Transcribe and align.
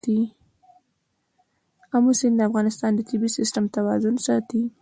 آمو 1.95 2.11
سیند 2.19 2.35
د 2.37 2.41
افغانستان 2.49 2.91
د 2.95 2.99
طبعي 3.09 3.29
سیسټم 3.37 3.63
توازن 3.75 4.15
ساتي. 4.25 4.61